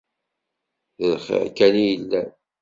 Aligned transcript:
D 0.99 1.01
lxir 1.13 1.45
kan 1.57 1.75
i 1.83 1.83
yellan 1.89 2.29